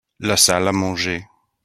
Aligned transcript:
La 0.19 0.35
salle 0.35 0.67
à 0.67 0.71
manger. 0.71 1.23